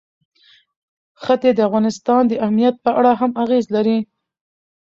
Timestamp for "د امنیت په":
2.27-2.91